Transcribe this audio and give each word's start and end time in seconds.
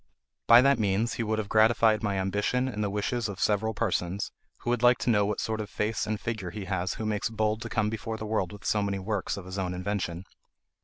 By 0.47 0.63
that 0.63 0.79
means 0.79 1.13
he 1.13 1.21
would 1.23 1.37
have 1.37 1.47
gratified 1.47 2.01
my 2.01 2.17
ambition 2.19 2.67
and 2.67 2.83
the 2.83 2.89
wishes 2.89 3.29
of 3.29 3.39
several 3.39 3.75
persons, 3.75 4.31
who 4.61 4.71
would 4.71 4.81
like 4.81 4.97
to 4.97 5.11
know 5.11 5.27
what 5.27 5.39
sort 5.39 5.61
of 5.61 5.69
face 5.69 6.07
and 6.07 6.19
figure 6.19 6.49
has 6.49 6.95
he 6.95 6.97
who 6.97 7.05
makes 7.05 7.29
bold 7.29 7.61
to 7.61 7.69
come 7.69 7.91
before 7.91 8.17
the 8.17 8.25
world 8.25 8.51
with 8.51 8.65
so 8.65 8.81
many 8.81 8.97
works 8.97 9.37
of 9.37 9.45
his 9.45 9.59
own 9.59 9.75
invention. 9.75 10.25